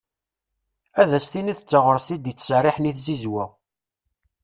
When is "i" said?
2.15-2.17, 2.91-2.93